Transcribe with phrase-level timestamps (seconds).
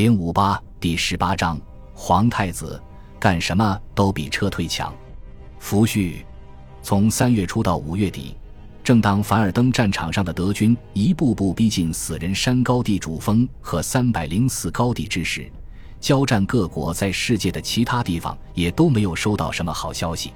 [0.00, 1.60] 零五八第十八章，
[1.92, 2.82] 皇太子
[3.18, 4.90] 干什么都比撤退强。
[5.58, 6.24] 福煦，
[6.82, 8.34] 从三月初到五月底，
[8.82, 15.52] 正当凡尔登战场上的德军一步步逼近死人山高地主峰和三百零四高地之时，
[16.00, 20.32] 交战各国在世界的其他地方也都没有收到什么好消息。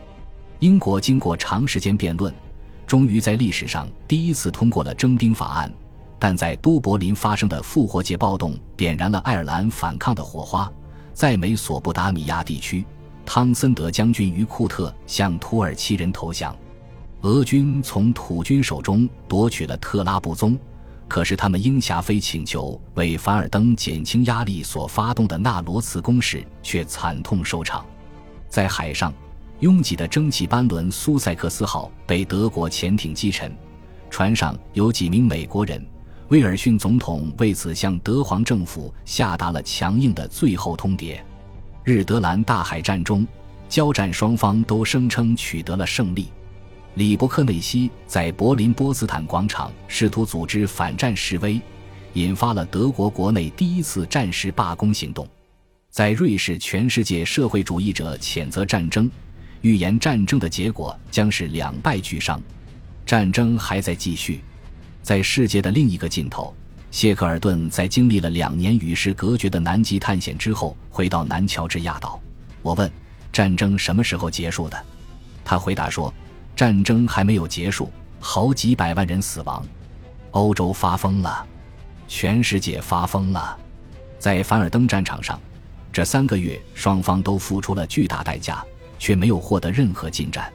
[0.58, 2.30] 英国经过长时间辩论，
[2.86, 5.72] 终于在历史上第一次通过了征兵法案。
[6.26, 10.72] 但在都柏林发生的复活节暴动点燃了爱尔兰反抗的火花，
[11.12, 12.82] 在美索不达米亚地区，
[13.26, 16.56] 汤森德将军于库特向土耳其人投降，
[17.20, 20.58] 俄军从土军手中夺取了特拉布宗，
[21.08, 27.84] 可是他们应霞飞请求为凡尔登减轻压力所发动的纳罗茨攻势却惨痛收场，
[28.48, 29.12] 在海上，
[29.60, 33.54] 拥挤的蒸汽班轮苏塞克斯号被德国潜艇击沉，
[34.08, 35.86] 船上有几名美国人。
[36.28, 41.20] 威尔逊总统为此向德皇政府下达了强硬的最后通牒。
[41.82, 43.26] 日德兰大海战中，
[43.68, 46.28] 交战双方都声称取得了胜利。
[46.94, 51.60] 里伯克内西在柏林波茨坦广场试图组织反战示威，
[52.14, 55.28] 引发了德国国内第一次战时罢工行动。
[55.90, 59.10] 在瑞士，全世界社会主义者谴责战争，
[59.60, 62.40] 预言战争的结果将是两败俱伤。
[63.04, 64.40] 战争还在继续。
[65.04, 66.54] 在世界的另一个尽头，
[66.90, 72.18] 谢克尔顿在经历了两年与世隔绝的南极探险之后，回到南乔治亚岛。
[72.62, 72.90] 我问
[73.30, 74.82] ：“战争什么时候结束的？”
[75.44, 76.12] 他回答说
[76.56, 79.62] ：“战争还没有结束，好几百万人死亡，
[80.30, 81.46] 欧洲发疯了，
[82.08, 83.58] 全世界发疯了。”
[84.18, 85.38] 在凡尔登战场上，
[85.92, 88.64] 这三个月双方都付出了巨大代价，
[88.98, 90.50] 却没有获得任何进展。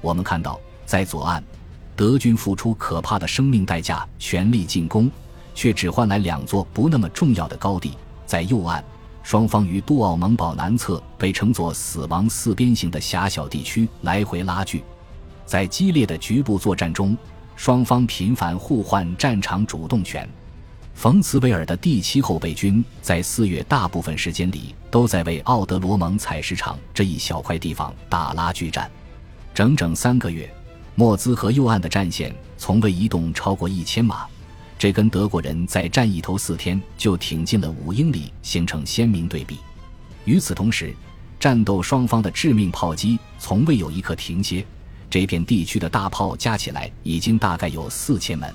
[0.00, 1.40] 我们看到，在左岸。
[1.96, 5.10] 德军付出可怕的生命代价，全力进攻，
[5.54, 7.92] 却只换来两座不那么重要的高地。
[8.26, 8.84] 在右岸，
[9.22, 14.84] 双方于杜奥蒙堡南侧被称作“死亡四边形”的狭小地区来回拉锯。
[15.46, 17.16] 在激烈的局部作战中，
[17.56, 20.28] 双方频繁互换战场主动权。
[20.92, 28.90] 冯茨维尔的第七后备军在四月大部分时间里都在为奥德罗蒙采石场这一小块地方打拉锯战，
[29.54, 30.52] 整整三个月。
[30.98, 34.26] 莫兹河右岸的战线从未移动超过一千码，
[34.78, 39.58] 这跟德国人在战役头四天就挺进了五英里形成鲜明对比。
[40.24, 40.96] 与此同时，
[41.38, 44.64] 战斗双方的致命炮击从未有一刻停歇。
[45.10, 48.50] 这片地区的大炮加起来已经大概有四千门。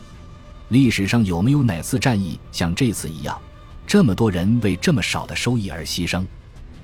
[0.70, 3.40] 历史上有没有哪次战役像这次一样，
[3.86, 6.26] 这么多人为这么少的收益而牺牲？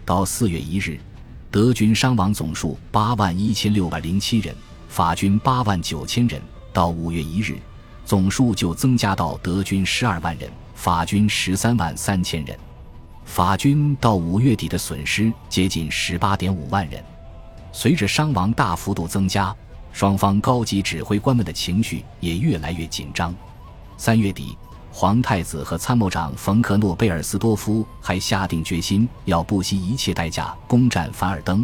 [0.05, 0.99] 到四月一日，
[1.49, 4.55] 德军伤亡总数八万一千六百零七人。
[4.87, 6.41] 法军八万九千人，
[6.73, 7.57] 到五月一日，
[8.05, 12.57] 总数就增加到德军十二万人，法军十三万三千人。
[13.25, 17.03] 法军到五月底的损失接近十八点五万人。
[17.73, 19.55] 随着伤亡大幅度增加，
[19.91, 23.35] 双方高级指挥官们的情绪也越来越紧张。
[23.97, 24.57] 三月底，
[24.91, 31.63] 皇太子和参谋长冯克诺贝尔斯多夫还下定决心要不惜一切代价攻占凡尔登。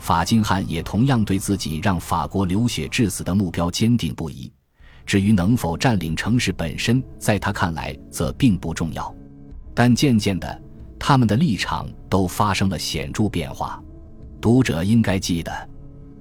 [0.00, 4.50] 法金汉也同样对自己让法国流血致死的目标坚定不移。
[5.04, 9.14] 至于能否占领城市本身，在他看来则并不重要。
[9.74, 10.62] 但渐渐的，
[10.98, 13.80] 他们的立场都发生了显著变化。
[14.40, 15.68] 读者应该记得，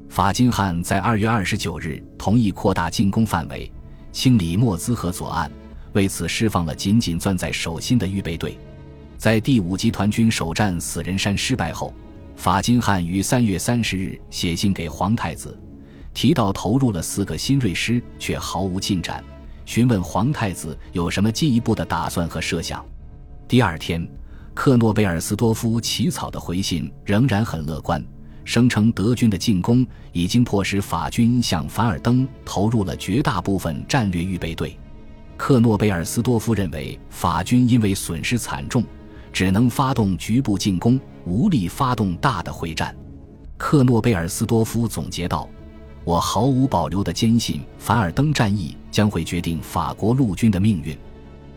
[0.10, 3.72] 法金汉在二月二十九日同意扩大进攻范围，
[4.12, 5.50] 清理莫兹河左岸，
[5.94, 8.60] 为此释放了紧紧攥在手心的预备队。
[9.18, 11.94] 在第五集团军首战死人山失败后。
[12.40, 15.60] 法金汉于三月三十日写信给皇太子，
[16.14, 19.22] 提到投入了四个新锐师却毫无进展，
[19.66, 22.82] 询问皇太子有什么进一步的打算和设想。
[23.46, 24.10] 第二天，
[24.54, 28.02] 克诺贝尔斯多夫起草的回信仍然很乐观，
[28.46, 34.80] 声称德军的进攻已经迫使法军向凡尔登投入了绝大部分战略预备队。
[35.36, 38.82] 克诺贝尔斯多夫认为法军因为损失惨重。
[39.32, 42.96] 只能发动局部进攻，无力发动大的会战。
[43.58, 45.48] 克诺贝尔斯多夫总结道
[46.06, 50.98] ：“我毫无保留地坚信，凡尔登战役将会决定法国陆军的命运。”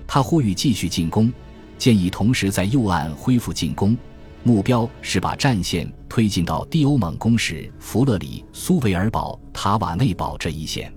[0.06, 1.32] 他呼吁继续进攻，
[1.79, 3.97] 建议同时在右岸恢复进攻，
[4.43, 10.93] 目标是把战线推进到蒂欧蒙攻势弗勒里、苏维尔堡、塔瓦内堡这一线。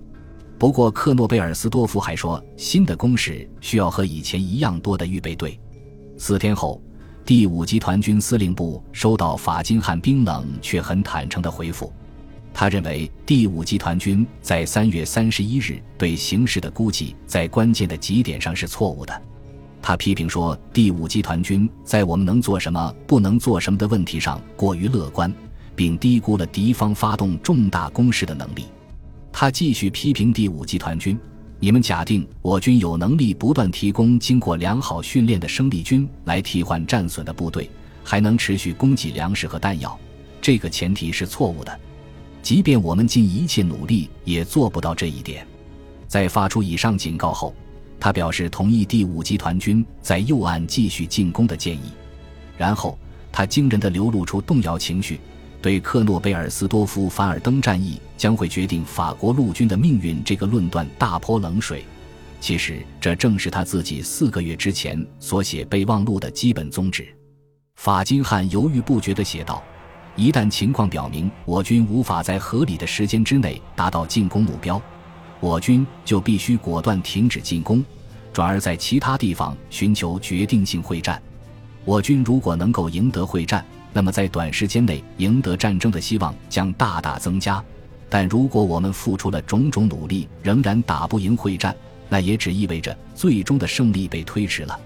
[0.58, 5.60] 不过，克诺贝尔斯多夫还说，新的攻势需要和以前一样多的预备队。
[6.18, 6.82] 四天后，
[7.26, 11.92] 第五集团军司令部收到法金汉冰冷却很坦诚的回复。
[12.54, 19.22] 他认为第五集团军在三月三十一日对形势的估计在关键的几点上是错误的。
[19.82, 25.32] 他批评说，第五集团军在我们能做什么、不能做什么的问题上过于乐观，
[25.76, 28.68] 并低估了敌方发动重大攻势的能力。
[29.34, 31.20] 他继续批评第五集团军
[31.60, 37.70] ：“你们假定我军有能力不断提供经过良好训练的生力军来替换战损的部队，
[38.04, 39.98] 还能持续供给粮食和弹药，
[40.42, 41.80] 这个前提是错误的。
[42.42, 45.46] 即便我们尽一切努力，也做不到这一点。”
[46.08, 47.54] 在发出以上警告后。
[47.98, 51.92] 他表示同意第五集团军在右岸继续进攻的建议，
[52.58, 53.00] 然后
[53.32, 55.20] 他惊人的流露出动摇情绪，
[55.66, 61.84] 对克诺贝尔斯多夫凡尔登战役将会决定法国陆军的命运这个论断大泼冷水。
[62.40, 67.08] 其实这正是他自己四个月之前所写备忘录的基本宗旨。
[67.78, 69.64] 法金汉犹豫不决地写道
[70.16, 74.80] ：“一旦情况表明我军无法在合理的时间之内达到进攻目标。”
[75.42, 77.84] 我军就必须果断停止进攻，
[78.32, 81.20] 转而在其他地方寻求决定性会战。
[81.86, 83.66] 我军如果能够赢得会战，
[83.96, 87.64] 那么在短时间内赢得战争的希望将大大增加。
[88.10, 91.74] 但如果我们付出了种种努力，仍然打不赢会战，
[92.10, 94.78] 那也只意味着最终的胜利被推迟了，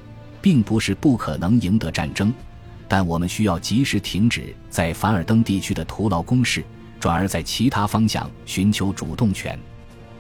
[0.44, 2.32] 并不是不可能赢得战争。
[2.88, 6.64] 但我们需要及时停止在凡尔登地区的徒劳攻势，
[7.00, 9.58] 转而在其他方向寻求主动权。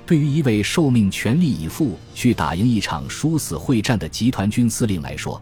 [0.03, 5.39] 对于一位受命全力以赴去打赢一场殊死会战的集团军司令来说，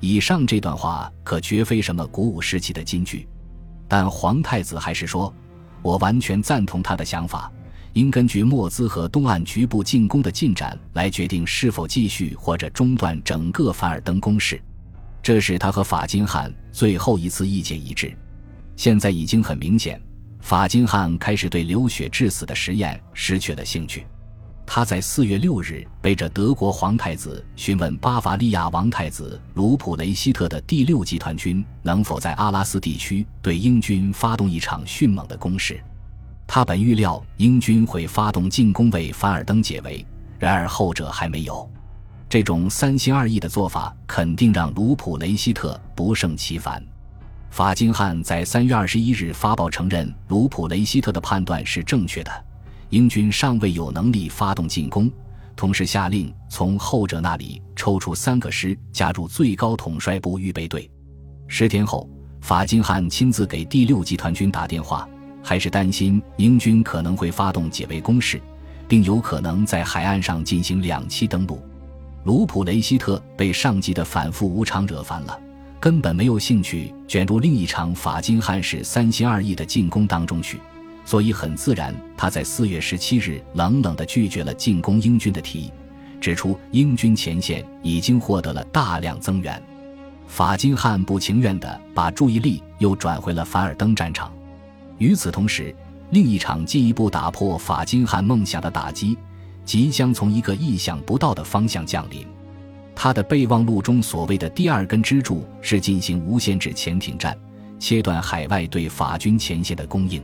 [0.00, 3.28] 以上这段话可绝非什么鼓舞士气的金句。
[3.86, 5.32] 但皇太子还是说
[5.82, 7.52] ：“我完全赞同他的想法，
[7.92, 14.60] 应根据莫兹河东岸局部进攻的进展来决定是否继续或者中断整个凡尔登攻势。”
[15.22, 18.16] 这是他和法金汉最后一次意见一致。
[18.76, 20.00] 现在已经很明显。
[20.40, 24.06] 法金汉开始对流血致死的实验失去了兴趣。
[24.72, 35.82] 他在四月六日背着德国皇太子询问巴伐利亚王太子卢普雷希特的第六集团军能否在阿拉斯地区对英军发动一场迅猛的攻势。
[36.46, 40.06] 他本预料英军会发动进攻为凡尔登解围，
[40.38, 41.68] 然而后者还没有。
[42.28, 46.80] 这种三心二意的做法肯定让卢普雷希特不胜其烦。
[47.50, 52.30] 法金汉在三月二十一日发报承认卢普雷希特的判断是正确的，
[52.90, 55.10] 英军尚未有能力发动进攻，
[55.54, 60.90] 同时下令从后者那里抽出三个师加入最高统帅部预备队。
[61.46, 62.08] 十天后，
[62.40, 65.08] 法金汉亲自给第六集团军打电话，
[65.42, 68.40] 还是担心英军可能会发动解围攻势，
[68.88, 71.60] 并有可能在海岸上进行两栖登陆。
[72.24, 75.38] 卢普雷希特被上级的反复无常惹烦了。
[75.78, 80.60] 根本没有兴趣卷入另一场法金汉式三心二意的进攻当中去，
[81.10, 85.72] 所以很自然，他在四月十七日冷冷地拒绝了进攻英军的提议，
[86.20, 89.60] 指出英军前线已经获得了大量增援。
[90.28, 94.32] 法金汉不情愿地把注意力又转回了凡尔登战场。
[94.98, 95.74] 与此同时，
[96.10, 99.18] 另一场进一步打破法金汉梦想的打击，
[99.64, 102.24] 即将从一个意想不到的方向降临。
[102.94, 107.36] 他的备忘录中所谓的第二根支柱是进行无限制潜艇战，
[107.80, 110.22] 切断海外对法军前线的供应。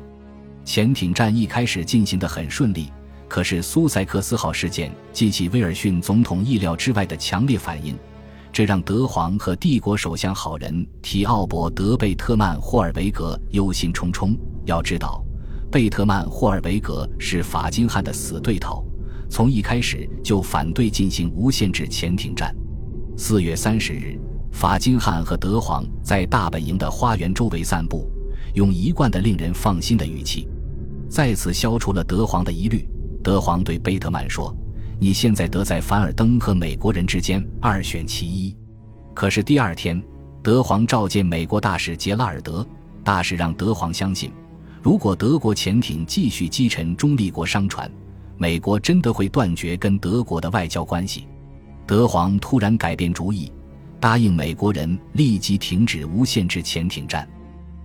[0.67, 2.93] 潜艇战一开始进行得很顺利，
[3.29, 7.97] 可是苏塞克斯号事件激起威尔逊总统意料之外的强烈反应，
[8.53, 14.37] 这让德皇和帝国首相好人提奥伯德贝特曼霍尔维格忧心忡忡。
[14.65, 15.25] 要知道，
[15.71, 18.85] 贝特曼霍尔维格是法金汉的死对头，
[19.31, 22.53] 从一开始就反对进行无限制潜艇战。
[23.17, 24.19] 四月三十日，
[24.51, 28.11] 法金汉和德皇在大本营的花园周围散步，
[28.55, 30.49] 用一贯的令人放心的语气，
[31.09, 32.89] 再次消除了德皇的疑虑。
[33.23, 34.55] 德皇对贝特曼说
[35.01, 38.57] ：“你现在得在凡尔登和美国人之间二选其一。”
[39.15, 40.01] 可是第二天，
[40.43, 42.67] 德皇召见美国大使杰拉尔德，
[43.03, 44.31] 大使让德皇相信，
[44.83, 47.91] 如果德国潜艇继续击沉中立国商船，
[48.37, 51.27] 美国真的会断绝跟德国的外交关系。
[51.87, 53.51] 德皇突然改变主意，
[53.99, 57.29] 答应美国人立即停止无限制潜艇战。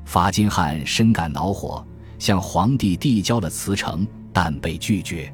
[0.06, 1.86] 法金汉深感恼火，
[2.22, 5.34] 向皇帝递交了辞呈，但被拒绝。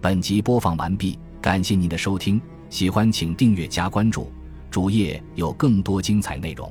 [0.00, 4.28] 本集播放完毕，感谢您的收听，喜欢请订阅加关注，
[4.68, 6.68] 主页有更多精彩内容。